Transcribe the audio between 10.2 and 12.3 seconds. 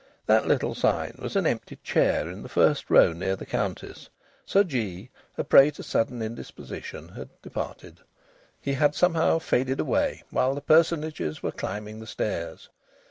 while the personages were climbing the